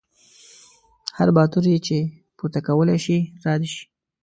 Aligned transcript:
هر 1.17 1.29
باتور 1.35 1.65
یې 1.71 1.77
چې 1.87 1.97
پورته 2.37 2.59
کولی 2.67 2.97
شي 3.05 3.17
را 3.43 3.53
دې 3.61 3.67
شي. 3.73 3.81